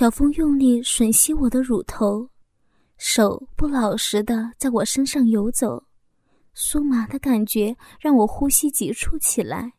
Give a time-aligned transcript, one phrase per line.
[0.00, 2.30] 小峰用力吮吸我的乳头，
[2.96, 5.84] 手不老实的在我身上游走，
[6.56, 9.74] 酥麻的感觉让我呼吸急促起来。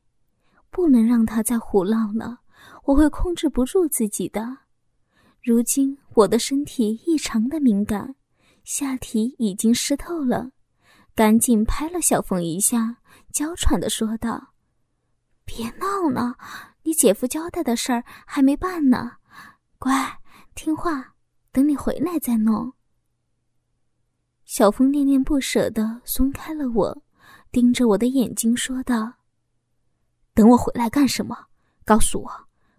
[0.69, 2.41] 不能让他再胡闹了，
[2.83, 4.59] 我会控制不住自己的。
[5.41, 8.13] 如今我的身体异常的敏感，
[8.63, 10.51] 下体已经湿透了，
[11.15, 12.97] 赶紧拍了小凤一下，
[13.33, 14.53] 娇喘的说道
[15.45, 16.35] ：“别闹了，
[16.83, 19.13] 你姐夫交代的事儿还没办呢，
[19.81, 20.19] 乖，
[20.53, 21.15] 听话，
[21.51, 22.71] 等你回来再弄。”
[24.45, 27.03] 小峰恋恋不舍的松开了我，
[27.51, 29.11] 盯着我的眼睛说道。
[30.35, 31.35] 等我回来干什么？
[31.83, 32.31] 告诉我，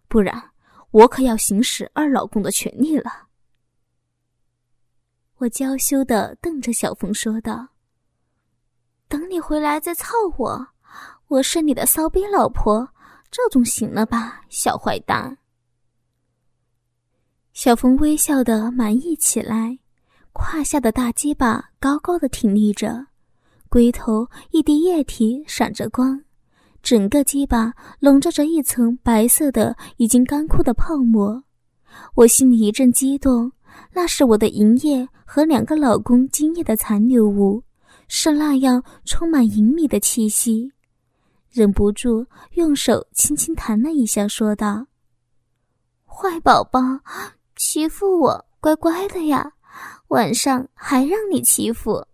[0.07, 0.51] 不然
[0.93, 3.11] 我可要行使二老公的权利了。
[5.39, 7.67] 我娇羞的瞪着小峰说道
[9.09, 10.69] ：“等你回来再操我，
[11.27, 12.89] 我是你的骚逼老婆，
[13.29, 15.37] 这总行了吧，小坏蛋。”
[17.53, 19.79] 小峰微笑的满意起来，
[20.33, 23.07] 胯下的大鸡巴高高的挺立着，
[23.69, 26.19] 龟头一滴液体闪着光。
[26.83, 31.45] 整个鸡巴笼罩着一层白色的、已经干枯的泡沫，
[32.15, 33.53] 我心里一阵激动，
[33.93, 37.63] 那是我的银液和两个老公精液的残留物，
[38.09, 40.73] 是那样充满隐秘的气息，
[41.51, 44.87] 忍不住用手轻轻弹了一下，说道
[46.05, 46.81] ：“坏宝宝，
[47.65, 49.53] 欺负我，乖乖的呀，
[50.09, 52.05] 晚上还让你欺负。”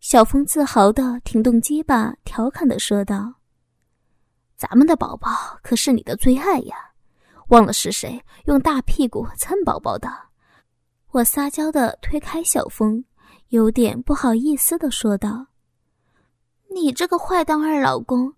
[0.00, 3.34] 小峰自豪的挺动鸡巴，调侃的说道
[4.56, 5.28] ：“咱们的宝宝
[5.62, 6.76] 可是你的最爱呀，
[7.48, 10.10] 忘了是谁用大屁股蹭宝宝的？”
[11.12, 13.04] 我撒娇的推开小峰，
[13.48, 15.48] 有点不好意思的说道
[16.74, 18.32] ：“你这个坏蛋二老公，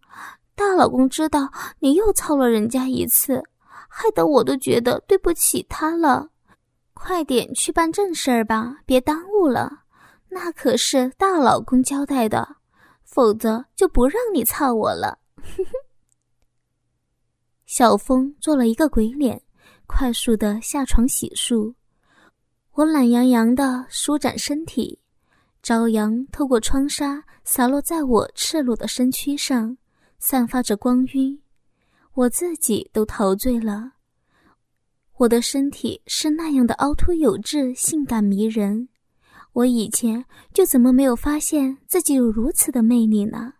[0.56, 3.44] 大老公知道你又操了人家一次，
[3.98, 6.28] 害得我都觉得对不起他了。
[6.92, 9.84] 快点去办正事儿吧，别耽误了。”
[10.28, 12.56] 那可是大老公交代的，
[13.04, 15.18] 否则就不让你操我了。
[17.64, 19.40] 小峰做了一个鬼脸，
[19.86, 21.72] 快速的下床洗漱。
[22.72, 25.00] 我懒洋洋的舒展身体，
[25.62, 29.78] 朝阳透过窗纱洒落在我赤裸的身躯上，
[30.18, 31.40] 散发着光晕，
[32.12, 33.92] 我自己都陶醉了。
[35.18, 38.86] 我的身体是那样的凹凸有致，性感迷人。
[39.54, 40.22] 我以前
[40.52, 43.54] 就怎么没有发现自己有如此的魅力呢？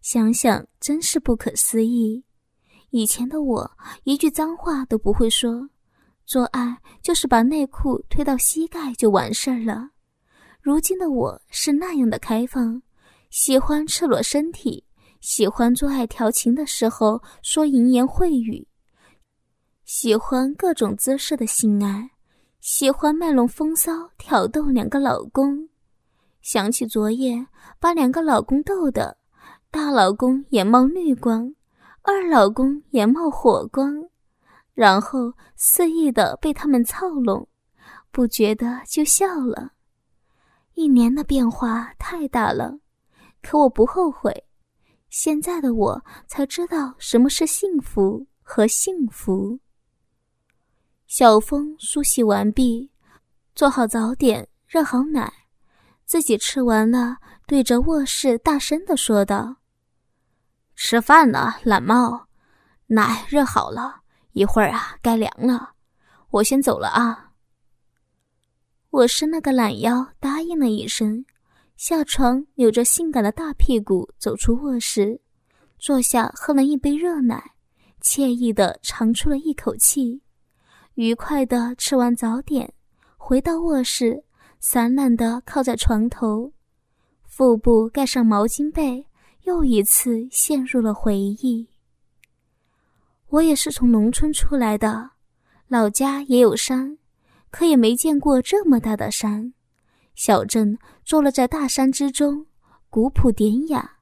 [0.00, 2.24] 想想真是不可思议。
[2.90, 3.70] 以前的我
[4.04, 5.68] 一句脏话都不会说，
[6.24, 9.90] 做爱就是把内裤推到膝盖就完事儿了。
[10.62, 12.80] 如今的我是那样的开放，
[13.28, 14.82] 喜欢赤裸身体，
[15.20, 18.66] 喜欢做爱调情的时候说淫言秽语，
[19.86, 22.10] 喜欢各种姿势的性爱。
[22.60, 25.68] 喜欢卖弄风骚，挑逗两个老公。
[26.42, 27.46] 想起昨夜
[27.78, 29.16] 把两个老公逗的，
[29.70, 31.54] 大老公眼冒绿光，
[32.02, 33.94] 二老公眼冒火光，
[34.74, 37.46] 然后肆意的被他们操弄，
[38.10, 39.70] 不觉得就笑了。
[40.74, 42.80] 一年的变化太大了，
[43.40, 44.44] 可我不后悔。
[45.10, 49.60] 现在的我才知道什么是幸福和幸福。
[51.06, 52.90] 小峰梳洗完毕，
[53.54, 55.32] 做好早点，热好奶，
[56.04, 59.56] 自己吃完了，对着卧室大声的说道
[60.74, 62.26] ：“吃饭了，懒猫，
[62.88, 64.00] 奶热好了，
[64.32, 65.74] 一会儿啊该凉了，
[66.30, 67.30] 我先走了啊。”
[68.90, 71.24] 我是那个懒腰，答应了一声，
[71.76, 75.20] 下床，扭着性感的大屁股走出卧室，
[75.78, 77.52] 坐下喝了一杯热奶，
[78.02, 80.20] 惬意的长出了一口气。
[80.96, 82.72] 愉快的吃完早点，
[83.18, 84.24] 回到卧室，
[84.60, 86.50] 散懒的靠在床头，
[87.26, 89.06] 腹部盖上毛巾被，
[89.42, 91.68] 又一次陷入了回忆。
[93.28, 95.10] 我也是从农村出来的，
[95.68, 96.96] 老家也有山，
[97.50, 99.52] 可也没见过这么大的山。
[100.14, 102.46] 小镇坐落在大山之中，
[102.88, 103.98] 古朴典雅。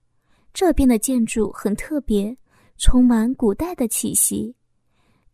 [0.53, 2.39] 这边的建筑很特别，
[2.79, 4.55] 充满古代的气息。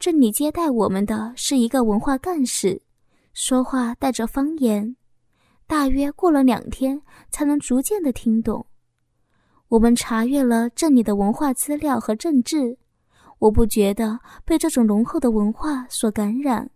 [0.00, 2.80] 这里接待我们的是一个文化干事，
[3.34, 4.96] 说话带着方言，
[5.66, 8.64] 大约过了两天才能逐渐的听懂。
[9.68, 12.78] 我们查阅了这里的文化资料和政治，
[13.40, 16.70] 我不觉得被这种浓厚的文化所感染。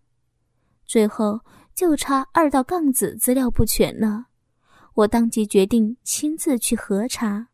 [0.85, 1.41] 最后
[1.75, 4.27] 就差二道杠子资料不全了，
[4.93, 7.49] 我当即决定亲自去核查。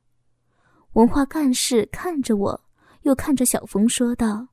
[0.95, 2.61] 文化干事看着我，
[3.03, 4.49] 又看着小峰，说道。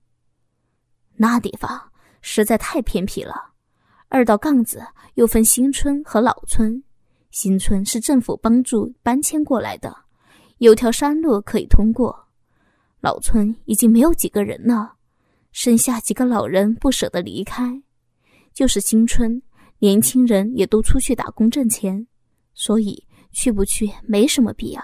[1.18, 1.92] 那地方
[2.22, 3.34] 实在太偏僻了。
[4.10, 4.82] 二道杠子
[5.16, 6.82] 又分新村和老村，
[7.32, 9.94] 新村是政府帮助搬迁过来的，
[10.60, 12.28] 有条山路可以通过。
[13.02, 14.94] 老村已经没有几个人了，
[15.52, 17.82] 剩下几个老人不舍得离开。
[18.54, 19.42] 就是新村，
[19.80, 22.08] 年轻人也都出去打工挣钱，
[22.54, 24.82] 所以去不去没什么必要。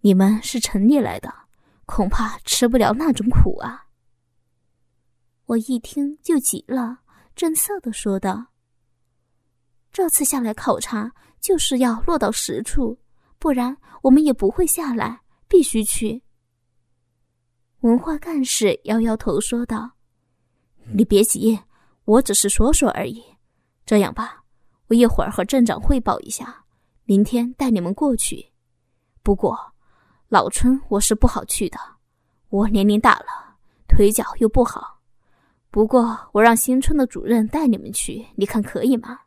[0.00, 1.32] 你们是城里来的，
[1.84, 3.85] 恐怕吃不了那种苦啊。
[5.46, 6.98] 我一听就急了，
[7.36, 8.46] 正色的说道
[9.92, 12.98] ：“这次下来考察，就是要落到实处，
[13.38, 16.20] 不然我们也不会下来，必须去。”
[17.82, 19.92] 文化干事摇摇头说道
[20.92, 21.56] ：“你别急，
[22.04, 23.22] 我只是说说而已。
[23.84, 24.42] 这样吧，
[24.88, 26.64] 我一会儿和镇长汇报一下，
[27.04, 28.52] 明天带你们过去。
[29.22, 29.56] 不过，
[30.28, 31.78] 老村我是不好去的，
[32.48, 33.56] 我年龄大了，
[33.86, 34.94] 腿脚又不好。”
[35.76, 39.18] 不过，我让新村的主任带你们去，你看可以吗？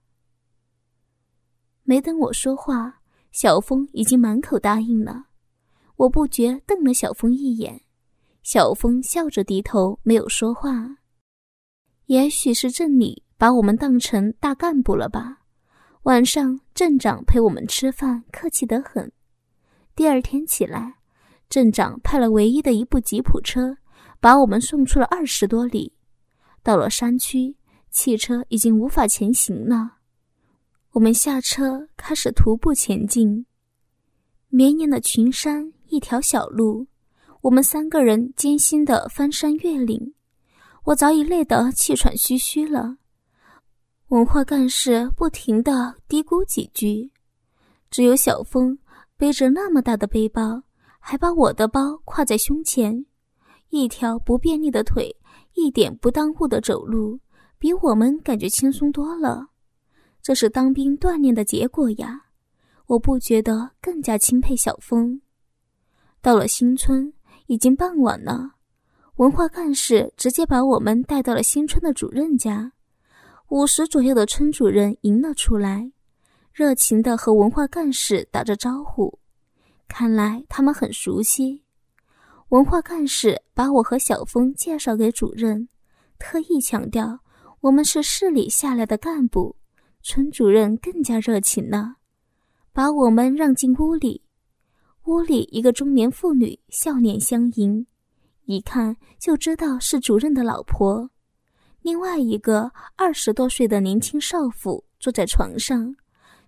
[1.83, 3.01] 没等我说话，
[3.31, 5.25] 小峰已经满口答应了。
[5.95, 7.83] 我不觉瞪了小峰一眼，
[8.41, 10.97] 小峰笑着低头，没有说话。
[12.07, 15.41] 也许是镇里把我们当成大干部了吧？
[16.01, 19.11] 晚上镇长陪我们吃饭，客气得很。
[19.95, 20.95] 第二天起来，
[21.47, 23.77] 镇长派了唯一的一部吉普车，
[24.19, 25.93] 把我们送出了二十多里。
[26.63, 27.55] 到了山区，
[27.89, 29.97] 汽车已经无法前行了。
[30.91, 33.45] 我们下车，开始徒步前进。
[34.49, 36.87] 绵延的群山，一条小路，
[37.41, 40.13] 我们三个人艰辛的翻山越岭。
[40.85, 42.97] 我早已累得气喘吁吁了。
[44.07, 47.11] 文化干事不停的嘀咕几句，
[47.91, 48.79] 只有小峰
[49.15, 50.63] 背着那么大的背包，
[50.99, 53.05] 还把我的包挎在胸前，
[53.69, 55.15] 一条不便利的腿。
[55.59, 57.19] 一点不耽误的走路，
[57.57, 59.47] 比我们感觉轻松多了。
[60.21, 62.25] 这是当兵锻炼的结果呀！
[62.87, 65.21] 我不觉得更加钦佩小峰。
[66.21, 67.13] 到了新村，
[67.47, 68.55] 已经傍晚了。
[69.17, 72.71] 文化干事直接把我们带到了新村的主任家。
[73.49, 75.91] 五十左右的村主任迎了出来，
[76.53, 79.19] 热情地和文化干事打着招呼。
[79.87, 81.63] 看来他们很熟悉。
[82.49, 85.69] 文化干事把我和小峰介绍给主任，
[86.17, 87.19] 特意强调
[87.61, 89.55] 我们是市里下来的干部。
[90.01, 91.97] 村主任更加热情了，
[92.73, 94.23] 把我们让进屋里。
[95.03, 97.85] 屋里一个中年妇女笑脸相迎，
[98.45, 101.11] 一看就知道是主任的老婆。
[101.81, 105.95] 另外一个二十多岁的年轻少妇坐在床上，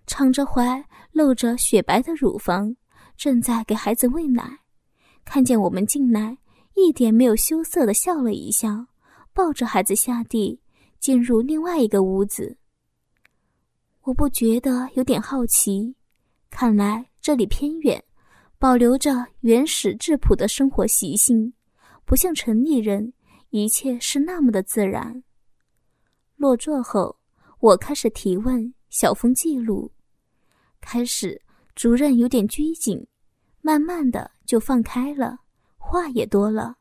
[0.06, 2.74] 敞着怀，露着雪白的乳房，
[3.16, 4.61] 正在给孩子喂奶。
[5.24, 6.36] 看见我们进来，
[6.74, 8.86] 一点没有羞涩的笑了一笑，
[9.32, 10.60] 抱着孩子下地，
[10.98, 12.56] 进入另外一个屋子。
[14.02, 15.94] 我不觉得有点好奇，
[16.50, 18.02] 看来这里偏远，
[18.58, 21.52] 保留着原始质朴的生活习性，
[22.04, 23.12] 不像城里人，
[23.50, 25.22] 一切是那么的自然。
[26.36, 27.16] 落座后，
[27.60, 29.92] 我开始提问，小峰记录。
[30.80, 31.40] 开始，
[31.76, 33.06] 主任有点拘谨。
[33.62, 35.38] 慢慢的就放开了，
[35.78, 36.76] 话也多了。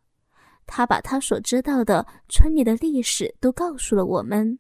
[0.66, 4.60] 他把他所知道的村里的历史都告诉了我们。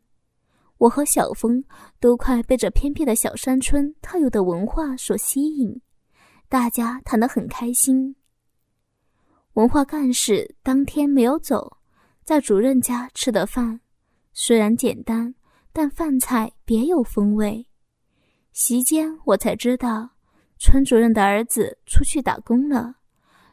[0.77, 1.63] 我和小峰
[1.99, 5.81] 都快被这偏僻的小山村特有的文化所吸引，
[6.47, 8.15] 大家谈得很开心。
[9.53, 11.77] 文化干事当天没有走，
[12.23, 13.79] 在主任家吃的饭，
[14.33, 15.35] 虽然简单，
[15.73, 17.67] 但饭菜别有风味。
[18.53, 20.09] 席间我才知道。
[20.63, 22.97] 村主任的儿子出去打工了，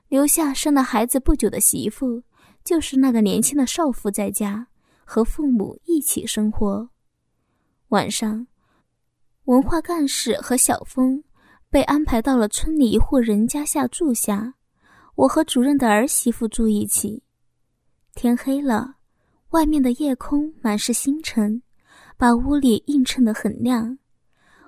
[0.08, 2.22] 留下生了孩子不久的媳妇，
[2.62, 4.66] 就是那个年轻的少妇在家
[5.06, 6.90] 和父母一起生活。
[7.88, 8.46] 晚上，
[9.44, 11.24] 文化干事和小峰
[11.70, 14.52] 被安排到了村里一户人家下住下，
[15.14, 17.22] 我和主任的儿媳妇住一起。
[18.14, 18.96] 天黑了，
[19.52, 21.62] 外面的夜空满是星辰，
[22.18, 23.96] 把屋里映衬得很亮。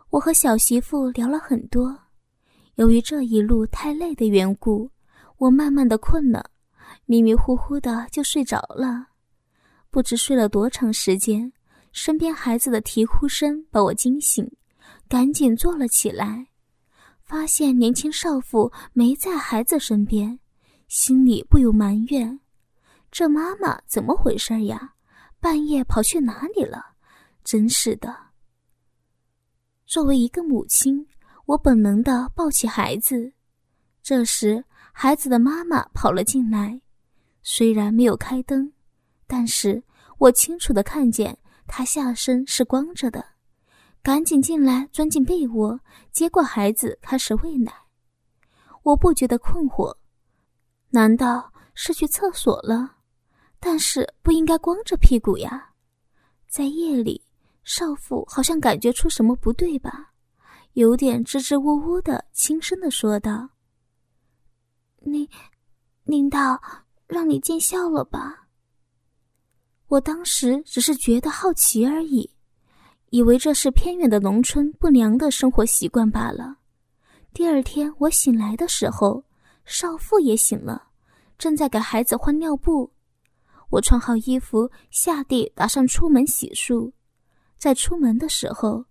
[0.09, 2.00] 我和小媳妇聊了很多。
[2.81, 4.91] 由于这一路太累的缘故，
[5.37, 6.51] 我慢慢的困了，
[7.05, 9.09] 迷迷糊糊的就睡着了。
[9.91, 11.53] 不知睡了多长时间，
[11.93, 14.51] 身边孩子的啼哭声把我惊醒，
[15.11, 16.47] 赶紧坐了起来，
[17.23, 20.41] 发现年轻少妇没在孩子身边，
[20.89, 22.41] 心里不由埋怨：
[23.11, 24.95] 这妈妈怎么回事呀？
[25.39, 26.83] 半夜跑去哪里了？
[27.45, 28.17] 真是的。
[29.85, 31.07] 作为一个母亲。
[31.51, 33.33] 我本能的抱起孩子，
[34.05, 36.81] 这时孩子的妈妈跑了进来，
[37.43, 38.73] 虽然没有开灯，
[39.27, 39.83] 但是
[40.19, 43.25] 我清楚的看见他下身是光着的，
[44.01, 45.81] 赶紧进来钻进被窝，
[46.13, 47.75] 接过孩子开始喂奶。
[48.85, 49.97] 我不觉得困惑，
[50.91, 52.99] 难道是去厕所了？
[53.59, 55.73] 但是不应该光着屁股呀。
[56.47, 57.25] 在夜里，
[57.65, 60.10] 少妇好像感觉出什么不对吧，
[60.75, 63.49] 有点支支吾吾的，轻声的说道
[65.03, 65.29] ：“你，
[66.05, 66.61] 领导
[67.07, 68.49] 让你见笑了吧？”
[69.89, 72.31] 我当时只是觉得好奇而已，
[73.11, 76.59] 以为这是偏远的农村不良的生活习惯罢了。
[77.35, 79.25] 第二天我醒来的时候，
[79.65, 80.91] 少妇也醒了，
[81.37, 82.93] 正在给孩子换尿布。
[83.71, 86.93] 我穿好衣服，下地打算出门洗漱。
[87.59, 88.85] 在出门的时候，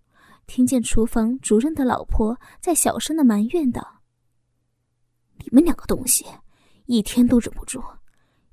[0.50, 4.02] 听见厨房主任的老婆在小声的埋怨道
[5.38, 6.26] ：“你们两个东西，
[6.88, 7.80] 一天都忍不住。”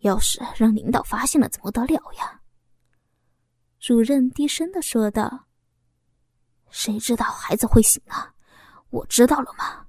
[0.01, 2.43] 要是让领导发现了，怎么得了呀？
[3.81, 5.47] 主任低声的说道
[6.69, 8.35] ：“谁知道孩子会醒啊？
[8.91, 9.87] 我知道了吗？”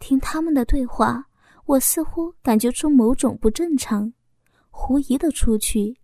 [0.00, 1.24] 听他们的对话，
[1.66, 4.12] 我似乎感觉出某种不正常，
[4.70, 5.96] 狐疑的出去，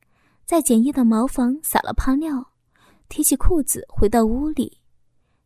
[0.46, 2.52] 在简易的茅房撒了泡尿，
[3.08, 4.80] 提起裤子回到屋里，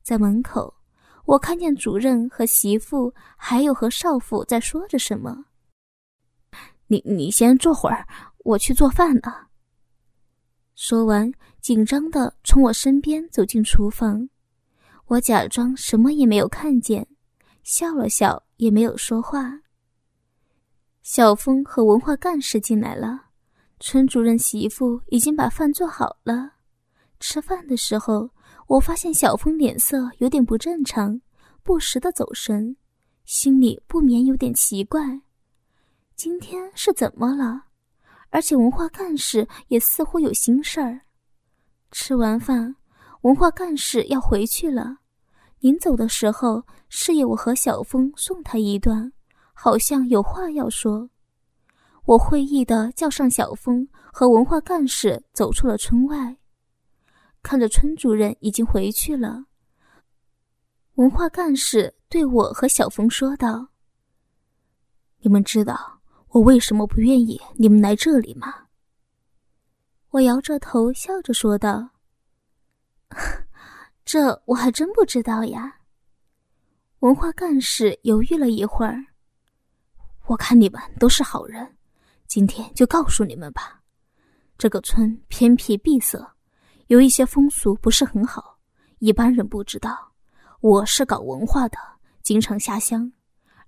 [0.02, 0.74] 在门口，
[1.24, 5.44] 我看见主任和媳妇还有和少妇在说着什么。
[6.88, 8.06] 你你先坐会儿，
[8.38, 9.48] 我去做饭了。
[10.74, 14.28] 说完，紧张的从我身边走进厨房。
[15.06, 17.06] 我假装什么也没有看见，
[17.62, 19.60] 笑了笑，也没有说话。
[21.02, 23.26] 小峰和文化干事进来了，
[23.80, 26.51] 村主任媳妇已经把饭做好了。
[27.22, 28.28] 吃饭的时候，
[28.66, 31.20] 我发现小峰脸色有点不正常，
[31.62, 32.76] 不时的走神，
[33.24, 35.20] 心里不免有点奇怪。
[36.16, 37.62] 今天是怎么了？
[38.30, 41.02] 而且文化干事也似乎有心事儿。
[41.92, 42.74] 吃完饭，
[43.20, 44.96] 文化干事要回去了。
[45.60, 49.12] 临走的时候，示意我和小峰送他一段，
[49.54, 51.08] 好像有话要说。
[52.04, 56.36] 我会意的叫上小峰和文化干事走出了村外，
[57.42, 59.44] 看着村主任已经回去了。
[60.94, 63.68] 文化干事对我和小峰说道
[65.20, 66.00] ：“你们知道。”
[66.32, 68.54] 我为什么不愿意你们来这里吗？
[70.08, 71.90] 我摇着头笑着说道
[74.02, 75.80] ：“这我还真不知道呀。”
[77.00, 78.96] 文化干事犹豫了一会儿，
[80.24, 81.76] 我看你们都是好人，
[82.26, 83.82] 今天就告诉你们吧。
[84.56, 86.18] 这个村偏僻闭塞，
[86.92, 88.58] 有一些风俗不是很好，
[88.98, 90.12] 一般人不知道。
[90.60, 91.78] 我是搞文化的，
[92.22, 93.10] 经常下乡，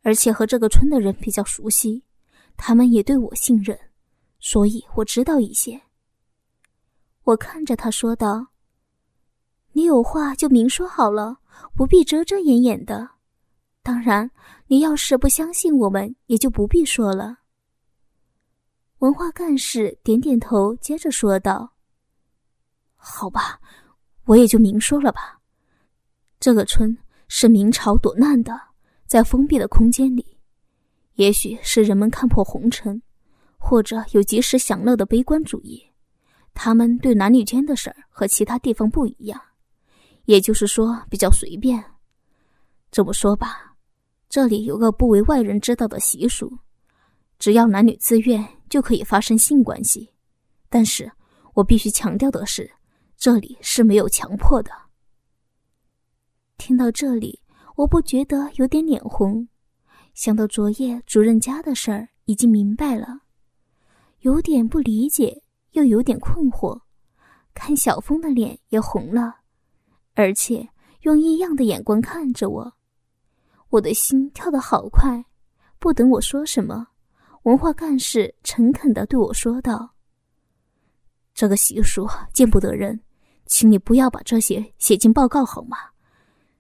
[0.03, 2.05] 而且和这个村的人比较熟悉。
[2.59, 3.79] 他们也对我信任，
[4.41, 5.81] 所以我知道一些。
[7.23, 8.49] 我看着他说道
[9.73, 11.39] ：“你有话就明说好了，
[11.75, 13.09] 不必遮遮掩掩的。
[13.83, 14.31] 当然，
[14.67, 17.39] 你要是不相信我们，也就不必说了。”
[19.01, 21.73] 文化干事点点头，接着说道
[23.07, 23.61] ：“好吧，
[24.25, 25.39] 我也就明说了吧。
[26.41, 26.97] 这个村
[27.29, 28.59] 是明朝躲难的，
[29.07, 30.39] 在封闭的空间里。”
[31.17, 33.01] 也许是人们看破红尘，
[33.59, 35.81] 或者有及时享乐的悲观主义，
[36.55, 39.41] 他们对男女间的事儿和其他地方不一样，
[40.25, 41.85] 也就是说比较随便。
[42.91, 43.77] 这么说吧，
[44.29, 46.59] 这里有个不为外人知道的习俗，
[47.39, 50.11] 只要男女自愿就可以发生性关系。
[50.69, 51.09] 但是
[51.53, 52.69] 我必须强调的是，
[53.25, 54.71] 这里是没有强迫的。
[56.59, 57.41] 听到这里，
[57.75, 59.49] 我不觉得有点脸红。
[60.13, 63.21] 想到昨夜主任家的事儿，已经明白了，
[64.19, 66.79] 有点不理解，又有点困惑。
[67.55, 69.37] 看小峰的脸也红了，
[70.13, 70.69] 而且
[71.01, 72.75] 用异样的眼光看着我，
[73.71, 75.25] 我的心跳得好快。
[75.79, 76.89] 不等我说什么，
[77.45, 79.95] 文化干事诚恳地对我说道
[81.33, 83.01] ：“这个习俗见不得人，
[83.47, 85.77] 请你不要把这些写进报告好吗？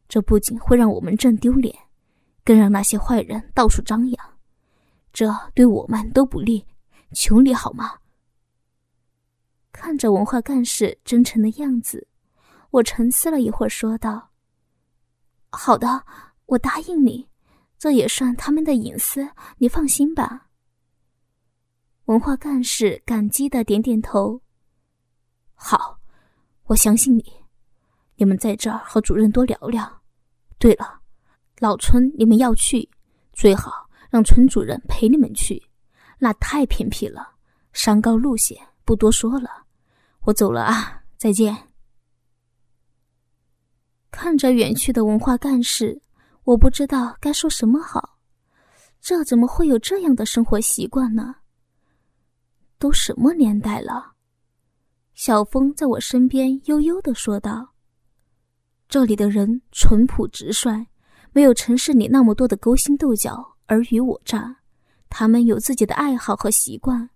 [0.08, 1.74] 这不仅会让我们镇丢脸。”
[2.46, 4.38] 更让那些坏人到处张扬，
[5.14, 6.62] 这对我们都不利，
[7.14, 7.90] 求你好吗？
[9.72, 12.06] 看着文化干事真诚的样子，
[12.68, 14.28] 我沉思了一会儿，说道
[15.48, 16.04] ：“好的，
[16.44, 17.26] 我答应你，
[17.78, 19.26] 这也算他们的隐私，
[19.56, 20.50] 你放心吧。”
[22.04, 24.42] 文化干事感激的点点头
[25.56, 25.98] ：“好，
[26.64, 27.24] 我相信你。
[28.16, 30.02] 你们在这儿和主任多聊聊。
[30.58, 31.00] 对了。”
[31.60, 32.90] 老村你们要去，
[33.32, 35.62] 最好让村主任陪你们去。
[36.18, 37.36] 那太偏僻了，
[37.72, 39.48] 山高路险，不多说了，
[40.22, 41.56] 我走了啊，再见。
[44.10, 46.02] 看着远去的文化干事，
[46.42, 48.18] 我不知道该说什么好。
[49.00, 51.36] 这怎么会有这样的生活习惯呢？
[52.78, 54.13] 都什么年代了？
[55.14, 57.74] 小峰在我身边悠悠的说道
[58.88, 60.86] ：“这里的人淳朴直率，
[61.32, 64.56] 没有城市里那么多的勾心斗角、尔虞我诈。
[65.08, 67.10] 他们有自己的爱好和习惯，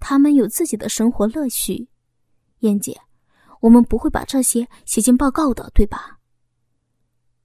[0.00, 1.88] 他们有自己的生活乐趣。
[2.60, 3.00] 燕姐，
[3.60, 6.18] 我们不会把这些写进报告的，对吧？”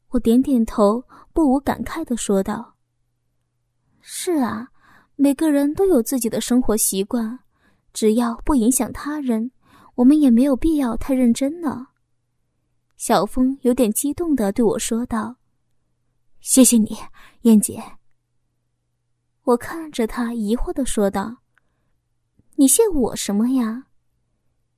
[0.09, 2.75] 我点点头，不无感慨的说道
[4.01, 4.69] ：“是啊，
[5.15, 7.39] 每个人都有自己的生活习惯，
[7.93, 9.51] 只要不影响他人，
[10.01, 11.87] 我们也没有必要太认真呢。”
[12.97, 15.35] 小峰有点激动的对我说道
[16.41, 16.97] ：“谢谢你，
[17.43, 17.79] 燕姐。”
[19.45, 21.37] 我看着他，疑惑的说道
[22.57, 23.85] ：“你谢我什么呀？”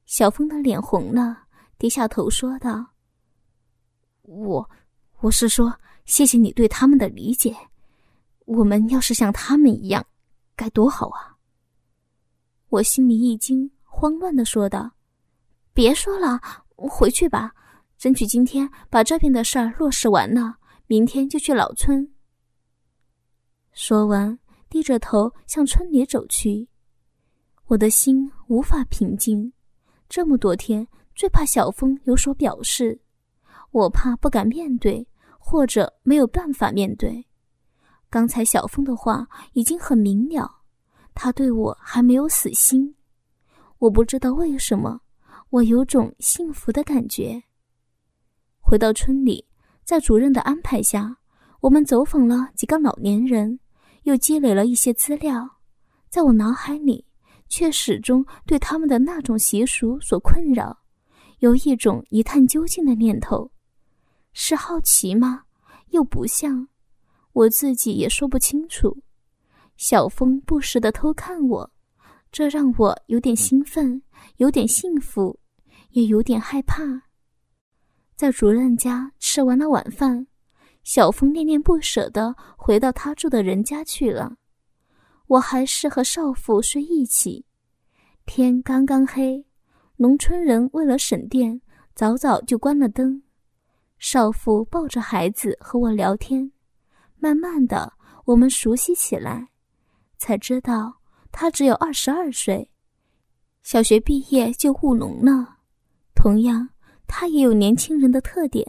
[0.06, 1.44] 小峰的脸红了，
[1.78, 2.86] 低下头说道
[4.24, 4.70] ：“我。”
[5.22, 7.56] 我是说，谢谢你对他们的理解。
[8.44, 10.06] 我们要是像他们一样，
[10.54, 11.38] 该多好啊！
[12.68, 14.92] 我心里一惊，慌乱的说道
[15.74, 16.40] ：“别说了，
[16.76, 17.54] 回去吧，
[17.98, 22.14] 争取今天把这边的事儿落实完了，明天就去老村。”
[23.74, 24.38] 说完，
[24.70, 26.70] 低着头向村里走去。
[27.66, 29.52] 我的心无法平静，
[30.08, 33.02] 这么多天，最怕小峰有所表示，
[33.72, 35.08] 我怕不敢面对。
[35.46, 37.28] 或者没有办法面对，
[38.10, 40.50] 刚才小峰的话已经很明了，
[41.14, 42.96] 他对我还没有死心。
[43.78, 45.02] 我不知道为什么，
[45.54, 47.44] 我有种幸福的感觉。
[48.60, 49.46] 回到村里，
[49.84, 51.16] 在主任的安排下，
[51.60, 53.60] 我们走访了几个老年人，
[54.02, 55.48] 又积累了一些资料。
[56.10, 57.06] 在我脑海里，
[57.50, 60.76] 却始终对他们的那种习俗所困扰，
[61.38, 63.52] 有一种一探究竟的念头。
[64.32, 65.44] 是好奇吗？
[65.92, 66.68] 又不像，
[67.32, 69.04] 我自己也说不清楚。
[69.78, 71.72] 小峰不时的偷看我，
[72.32, 74.02] 这让我有点兴奋，
[74.38, 75.40] 有点幸福，
[75.94, 76.84] 也有点害怕。
[78.16, 80.28] 在主任家吃完了晚饭，
[80.84, 84.38] 小峰恋恋不舍的回到他住的人家去了。
[85.28, 87.46] 我还是和少妇睡一起。
[88.26, 89.46] 天刚刚黑，
[89.96, 91.60] 农村人为了省电，
[91.96, 93.24] 早早就关了灯。
[93.98, 96.52] 少妇抱着孩子和我聊天，
[97.18, 97.94] 慢慢的，
[98.26, 99.50] 我们熟悉起来，
[100.18, 101.00] 才知道
[101.32, 102.70] 她只有二十二岁，
[103.64, 105.53] 小学毕业就务农了。
[106.24, 106.70] 同样，
[107.06, 108.66] 他也有年轻人的特点。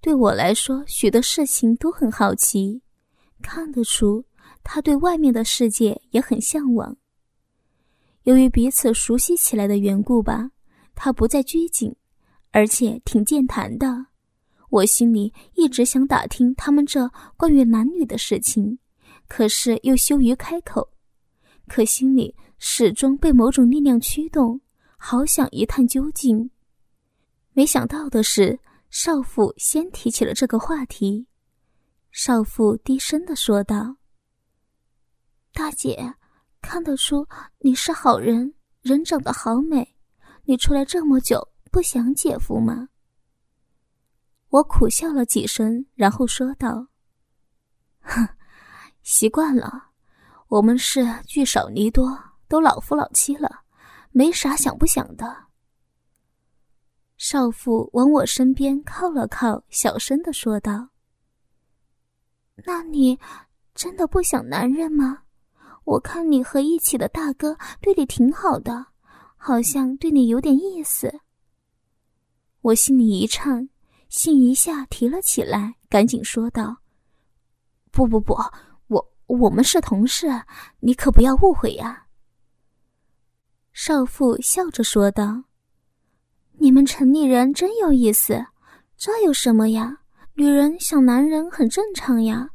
[0.00, 2.80] 对我来说，许多事情都很好奇，
[3.42, 4.24] 看得出
[4.62, 6.96] 他对外面的世界也很向往。
[8.22, 10.52] 由于彼此熟悉起来的缘故吧，
[10.94, 11.92] 他不再拘谨，
[12.52, 14.06] 而且挺健谈的。
[14.70, 18.78] 我心里一直想打听他们这关于男女的事情，
[19.26, 20.88] 可是又羞于开口，
[21.66, 24.60] 可心里始终被某种力量驱动，
[24.96, 26.48] 好想一探究竟。
[27.58, 28.56] 没想到的是，
[28.88, 31.26] 少妇先提起了这个话题。
[32.12, 33.96] 少妇低声的说道
[35.52, 36.14] ：“大姐，
[36.62, 37.26] 看得出
[37.58, 39.96] 你是好人，人长得好美，
[40.44, 42.90] 你出来这么久，不想姐夫吗？”
[44.50, 46.86] 我苦笑了几声，然后说道
[48.02, 48.28] ：“哼，
[49.02, 49.88] 习惯了。
[50.46, 52.16] 我们是聚少离多，
[52.46, 53.62] 都老夫老妻了，
[54.12, 55.46] 没啥想不想的。”
[57.18, 60.88] 少妇往我身边靠了靠，小声的说道
[62.64, 63.18] ：“那你
[63.74, 65.24] 真的不想男人吗？
[65.84, 68.86] 我看你和一起的大哥对你挺好的，
[69.36, 71.20] 好像对你有点意思。”
[72.62, 73.68] 我心里一颤。
[74.08, 76.78] 心一下提了起来，赶紧说道
[77.92, 78.34] ：“不不不，
[78.86, 80.28] 我我们是同事，
[80.80, 82.06] 你可不要误会呀。”
[83.70, 85.44] 少妇笑着说道
[86.60, 88.44] ：“你们城里人真有意思，
[88.96, 89.98] 这有什么呀？
[90.34, 92.50] 女人想男人很正常呀，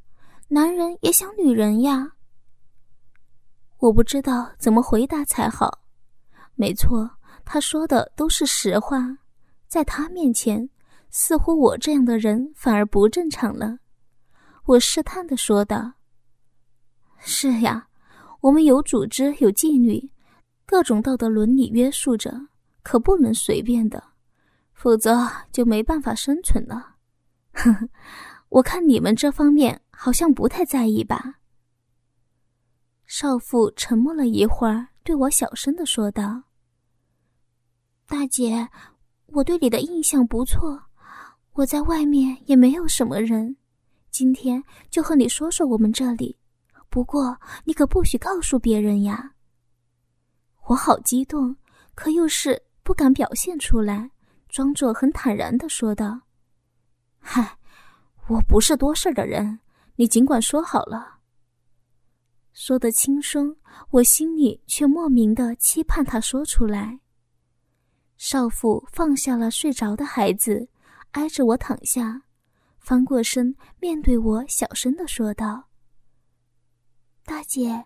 [0.49, 2.11] 男人也想女人呀。”
[3.79, 5.79] 我不知道怎么回答才好。
[6.55, 7.09] 没错，
[7.45, 9.17] 他说的都是实话，
[9.67, 10.69] 在他面前。
[11.15, 13.77] 似乎我这样的人反而不正常了，
[14.65, 15.93] 我试探的说道
[17.21, 17.87] ：“是呀，
[18.41, 20.09] 我们有组织，有纪律，
[20.65, 22.31] 各种道德伦理约束着，
[22.83, 24.03] 可不能随便的，
[24.73, 26.97] 否则就没办法生存了。”
[27.53, 27.89] 呵呵，
[28.49, 31.39] 我看你们这方面好像不太在意吧？
[33.05, 36.43] 少妇沉默了一会儿，对我小声的说道
[38.07, 38.67] ：“大姐，
[39.27, 40.81] 我对你的印象不错，
[41.53, 43.55] 我在外面也没有什么人，
[44.09, 46.37] 今天就和你说说我们这里。
[46.89, 49.33] 不过你可不许告诉别人呀。”
[50.67, 51.55] 我好激动，
[51.93, 54.11] 可又是不敢表现出来，
[54.49, 56.21] 装作很坦然的说道
[57.19, 57.57] ：“嗨，
[58.27, 59.59] 我不是多事的人，
[59.95, 61.19] 你尽管说好了。”
[62.53, 63.55] 说得轻松，
[63.89, 66.99] 我心里却莫名的期盼他说出来。
[68.17, 70.69] 少妇放下了睡着的孩子，
[71.11, 72.21] 挨着我躺下，
[72.77, 75.69] 翻过身面对我，小声的说道
[77.25, 77.85] ：“大姐，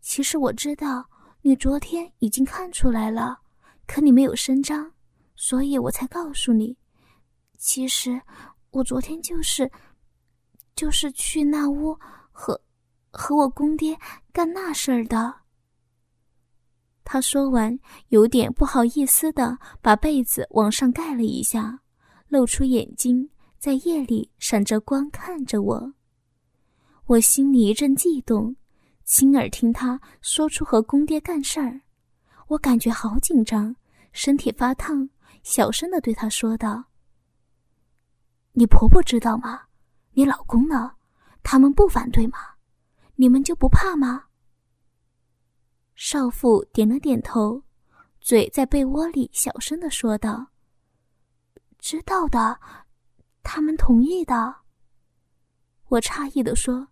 [0.00, 1.08] 其实我知道
[1.42, 3.38] 你昨天已经看出来了，
[3.88, 4.92] 可你没有声张，
[5.34, 6.76] 所以我才告诉你。
[7.56, 8.22] 其实
[8.70, 9.68] 我昨天就是，
[10.76, 11.98] 就是去那屋
[12.30, 12.56] 和。”
[13.10, 13.98] 和我公爹
[14.34, 15.34] 干那事儿的。
[17.02, 17.76] 他说完，
[18.08, 21.80] 有点不好意思的把被子往上盖了一下，
[22.28, 25.94] 露出眼睛，在夜里闪着光看着我。
[27.06, 28.54] 我心里一阵悸动，
[29.04, 31.80] 亲耳听他说出和公爹干事儿，
[32.48, 33.76] 我感觉好紧张，
[34.12, 35.08] 身体发烫，
[35.42, 36.84] 小声的对他说道
[38.52, 39.62] ：“你婆婆知道吗？
[40.12, 40.96] 你老公呢？
[41.42, 42.38] 他们不反对吗？”
[43.20, 44.26] 你们就不怕吗？
[45.96, 47.64] 少妇点了点头，
[48.20, 50.46] 嘴在被窝里小声的说道
[51.78, 52.60] ：“知道的，
[53.42, 54.54] 他们同意的。”
[55.88, 56.88] 我诧异的说：“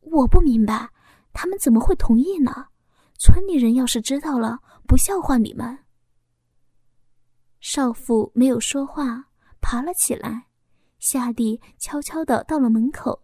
[0.00, 0.90] 我不明白，
[1.32, 2.68] 他们怎么会同意呢？
[3.24, 5.78] 村里人要是知道了，不笑话你们。”
[7.62, 9.26] 少妇没有说话，
[9.60, 10.48] 爬了起来，
[10.98, 13.22] 下地悄悄的到了门口，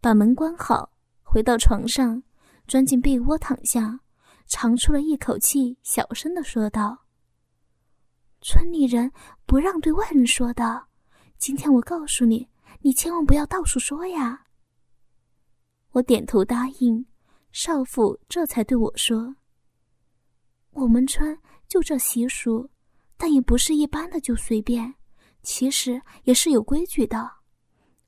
[0.00, 0.90] 把门关好。
[1.22, 2.22] 回到床上，
[2.66, 4.00] 钻进被窝躺下，
[4.46, 7.04] 长出了一口气，小声的说道
[8.40, 9.12] ：“村里人
[9.44, 10.86] 不让对外人说的，
[11.36, 12.48] 今天我告诉你，
[12.80, 14.46] 你千万不要到处说呀。”
[15.92, 17.04] 我点头答应，
[17.56, 19.36] 少妇这才对我说
[20.74, 21.38] ：“我们村
[21.68, 22.68] 就这习俗，
[23.16, 24.92] 但也不是一般的就随便，
[25.44, 27.30] 其实也是有规矩的。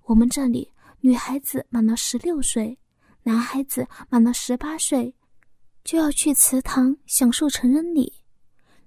[0.03, 2.77] 我们这里女孩子满了十六岁。”
[3.23, 5.15] 男孩子满了十八岁，
[5.85, 8.13] 就要去祠堂享受成人礼。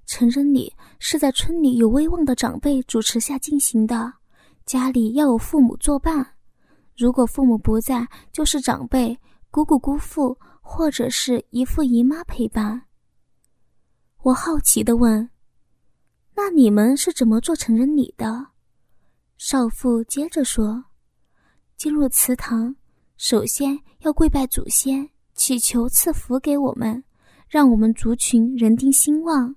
[0.05, 4.13] 成人礼是在村里有威望的长辈主持下进行的，
[4.65, 6.35] 家里要有父母作伴。
[6.97, 9.17] 如果父母不在，就是长辈、
[9.51, 10.37] 姑姑、姑父
[10.71, 12.83] 或者是姨父姨妈陪伴。
[14.21, 15.27] 我好奇的问
[16.37, 18.49] ：“那你们是怎么做成人礼的？”
[19.39, 20.85] 少妇接着说
[21.75, 22.75] ：“进入祠堂。”
[23.17, 27.03] 首先要跪拜祖先，祈求赐福给我们，
[27.49, 29.55] 让我们族群人丁兴旺。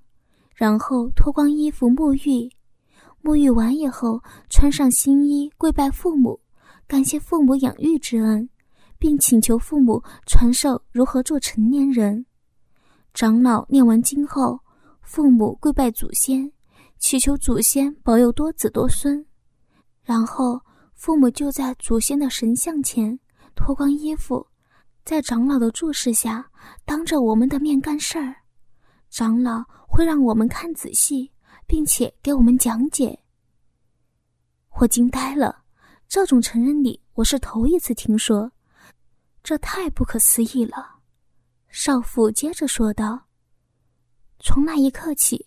[0.55, 2.51] 然后脱光衣服沐浴，
[3.23, 6.41] 沐浴完以后穿上新衣，跪拜父母，
[6.89, 8.49] 感谢父母养育之恩，
[9.03, 12.25] 并请求父母传授如何做成年人。
[13.13, 14.61] 长老念完经后，
[15.01, 16.53] 父母跪拜祖先，
[17.01, 19.27] 祈求祖先保佑多子多孙。
[20.05, 20.61] 然后
[20.95, 23.19] 父母就在祖先的神像前。
[23.57, 24.47] 脱光衣服，
[25.05, 26.49] 在长老的注视下，
[26.85, 28.33] 当着我们的面干事儿。
[29.11, 31.29] 长老会让我们看仔细，
[31.67, 33.19] 并且给我们讲解。
[34.79, 35.65] 我惊呆了，
[36.07, 38.53] 这种成人礼我是头一次听说，
[39.43, 41.01] 这太不可思议了。
[41.69, 43.27] 少妇接着说道
[44.39, 45.47] ：“从那一刻起，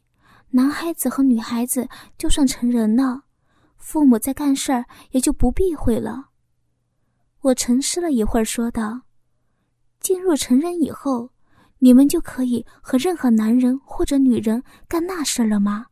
[0.49, 3.23] 男孩子和女孩子就算成人了，
[3.77, 6.29] 父母在干事儿也就不避讳了。”
[7.41, 9.01] 我沉思了一会儿，说道
[10.01, 11.29] ：“进入成人以后，
[11.77, 15.85] 你们就可以和任何男人或者女人干那事儿了吗？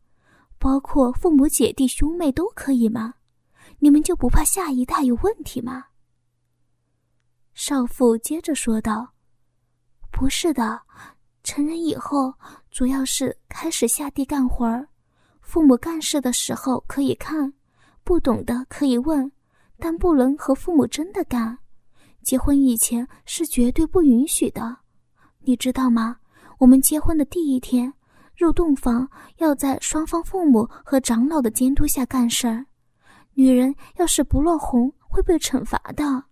[0.58, 3.14] 包括父母、姐弟、兄妹都可以吗？
[3.78, 5.84] 你们就不怕下一代有问题吗？”
[7.54, 9.08] 少妇接着说道
[10.12, 10.80] ：“不是的，
[11.42, 12.34] 成人以后
[12.70, 14.86] 主要是开始下地干活儿，
[15.40, 17.52] 父母干事的时候可以看，
[18.02, 19.30] 不懂的可以问。”
[19.76, 21.58] 但不能和父母真的干，
[22.22, 24.78] 结婚以前是绝对不允许的，
[25.40, 26.16] 你知道吗？
[26.58, 27.92] 我们结婚的第一天，
[28.36, 29.06] 入洞房
[29.38, 32.64] 要在双方父母和长老的监督下干事儿，
[33.34, 36.24] 女人要是不落红会被惩罚的。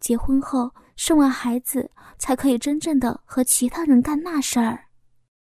[0.00, 4.85] 结婚后生完孩子才可以真正的和其他人干那事儿。